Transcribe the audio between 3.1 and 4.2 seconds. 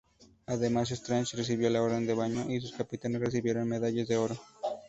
recibieron medallas de